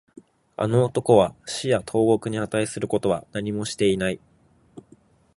[0.57, 4.19] あの男は死や投獄に値することは何もしていない